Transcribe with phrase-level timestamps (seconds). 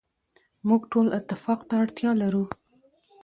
[0.67, 2.45] موږ ټول اتفاق ته اړتیا لرو.